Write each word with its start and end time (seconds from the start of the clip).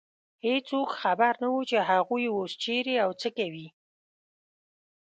هېڅوک 0.45 0.89
خبر 1.01 1.33
نه 1.41 1.47
و، 1.53 1.57
چې 1.69 1.77
هغوی 1.89 2.25
اوس 2.33 2.51
چېرې 2.63 2.95
او 3.03 3.09
څه 3.21 3.29
کوي. 3.37 3.67